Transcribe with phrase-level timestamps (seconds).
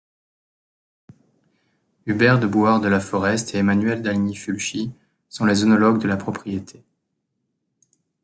[2.07, 4.91] Hubert de Boüard de Laforest et Emmanuelle d’Aligny-Fulchi
[5.29, 6.83] sont les œnologues de la propriété.